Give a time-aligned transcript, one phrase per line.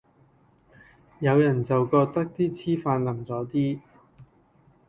[1.19, 3.79] 有人就覺得啲黐飯淋咗啲